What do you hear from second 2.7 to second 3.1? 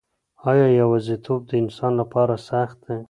دی؟